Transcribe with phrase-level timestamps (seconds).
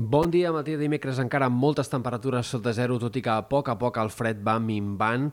[0.00, 1.16] Bon dia, matí de dimecres.
[1.18, 4.44] Encara amb moltes temperatures sota zero, tot i que a poc a poc el fred
[4.46, 5.24] va minvant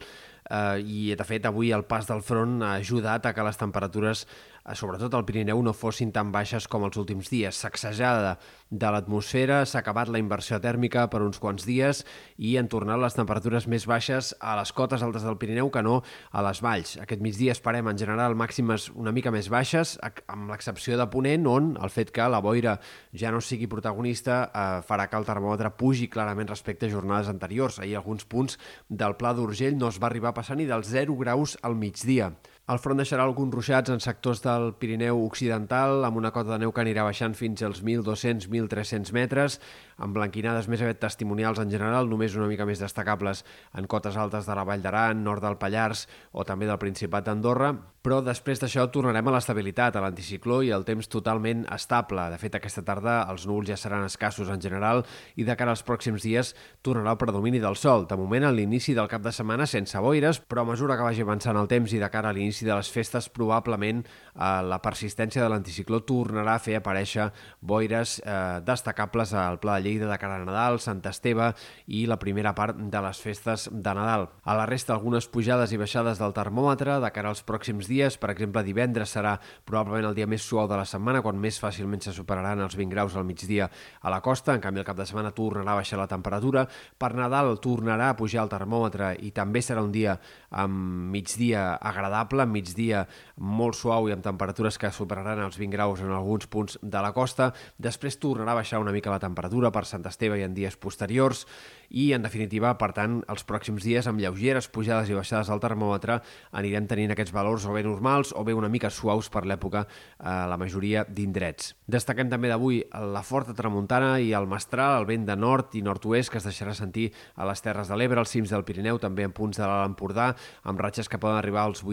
[0.50, 4.26] eh, i de fet avui el pas del front ha ajudat a que les temperatures
[4.66, 7.54] Eh, sobretot al Pirineu, no fossin tan baixes com els últims dies.
[7.62, 8.40] Sacsejada
[8.74, 12.02] de l'atmosfera, s'ha acabat la inversió tèrmica per uns quants dies
[12.42, 16.00] i han tornat les temperatures més baixes a les cotes altes del Pirineu que no
[16.32, 16.96] a les valls.
[17.04, 21.70] Aquest migdia esperem en general màximes una mica més baixes, amb l'excepció de Ponent, on
[21.78, 22.80] el fet que la boira
[23.14, 27.78] ja no sigui protagonista eh, farà que el termòmetre pugi clarament respecte a jornades anteriors.
[27.78, 28.58] Ahir alguns punts
[28.90, 32.34] del Pla d'Urgell no es va arribar passar ni dels 0 graus al migdia.
[32.66, 36.72] El front deixarà alguns ruixats en sectors del Pirineu Occidental, amb una cota de neu
[36.74, 39.60] que anirà baixant fins als 1.200-1.300 metres,
[40.02, 43.46] amb blanquinades més aviat testimonials en general, només una mica més destacables
[43.78, 47.76] en cotes altes de la Vall d'Aran, nord del Pallars o també del Principat d'Andorra,
[48.06, 52.28] però després d'això tornarem a l'estabilitat, a l'anticicló i el temps totalment estable.
[52.30, 55.02] De fet, aquesta tarda els núvols ja seran escassos en general
[55.38, 56.54] i de cara als pròxims dies
[56.86, 58.06] tornarà el predomini del sol.
[58.06, 61.26] De moment, a l'inici del cap de setmana sense boires, però a mesura que vagi
[61.26, 64.80] avançant el temps i de cara a l'inici l'inici de les festes probablement eh, la
[64.80, 70.18] persistència de l'anticicló tornarà a fer aparèixer boires eh, destacables al Pla de Lleida de
[70.18, 71.54] cara a Nadal, Sant Esteve
[71.88, 74.30] i la primera part de les festes de Nadal.
[74.44, 78.18] A la resta, algunes pujades i baixades del termòmetre de cara als pròxims dies.
[78.18, 82.02] Per exemple, divendres serà probablement el dia més suau de la setmana, quan més fàcilment
[82.02, 83.70] se superaran els 20 graus al migdia
[84.02, 84.56] a la costa.
[84.56, 86.66] En canvi, el cap de setmana tornarà a baixar la temperatura.
[86.98, 90.18] Per Nadal tornarà a pujar el termòmetre i també serà un dia
[90.56, 96.02] amb migdia agradable, amb migdia molt suau i amb temperatures que superaran els 20 graus
[96.06, 97.52] en alguns punts de la costa.
[97.78, 101.46] Després tornarà a baixar una mica la temperatura per Sant Esteve i en dies posteriors
[101.90, 106.20] i, en definitiva, per tant, els pròxims dies amb lleugeres pujades i baixades al termòmetre
[106.58, 109.86] anirem tenint aquests valors o bé normals o bé una mica suaus per l'època
[110.20, 111.74] a la majoria d'indrets.
[111.88, 112.82] Destaquem també d'avui
[113.14, 116.74] la forta tramuntana i el mestral, el vent de nord i nord-oest que es deixarà
[116.78, 119.92] sentir a les Terres de l'Ebre, als cims del Pirineu, també en punts de l'Alt
[119.92, 120.32] Empordà,
[120.64, 121.84] amb ratxes que poden arribar als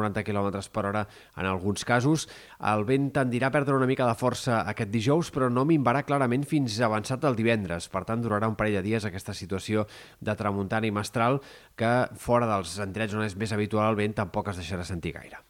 [0.00, 1.04] 80-90 km per hora
[1.36, 2.26] en alguns casos.
[2.72, 6.46] El vent tendirà a perdre una mica de força aquest dijous, però no minvarà clarament
[6.48, 7.90] fins avançat el divendres.
[7.92, 9.86] Per tant, durarà un parell de dies aquesta situació
[10.20, 11.40] de tramuntana i mestral
[11.76, 15.44] que fora dels endrets on és més habitual el vent tampoc es deixarà sentir gaire.